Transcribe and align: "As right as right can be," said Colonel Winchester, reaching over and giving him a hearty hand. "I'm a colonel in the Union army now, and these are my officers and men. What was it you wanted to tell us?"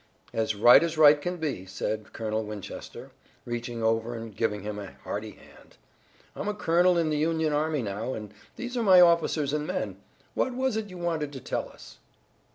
"As 0.33 0.55
right 0.55 0.81
as 0.81 0.97
right 0.97 1.21
can 1.21 1.37
be," 1.37 1.67
said 1.67 2.11
Colonel 2.11 2.43
Winchester, 2.43 3.11
reaching 3.45 3.83
over 3.83 4.15
and 4.15 4.35
giving 4.35 4.63
him 4.63 4.79
a 4.79 4.93
hearty 5.03 5.29
hand. 5.33 5.77
"I'm 6.35 6.47
a 6.47 6.55
colonel 6.55 6.97
in 6.97 7.11
the 7.11 7.19
Union 7.19 7.53
army 7.53 7.83
now, 7.83 8.15
and 8.15 8.33
these 8.55 8.75
are 8.75 8.81
my 8.81 8.99
officers 8.99 9.53
and 9.53 9.67
men. 9.67 9.97
What 10.33 10.55
was 10.55 10.75
it 10.75 10.89
you 10.89 10.97
wanted 10.97 11.31
to 11.33 11.39
tell 11.39 11.69
us?" 11.69 11.99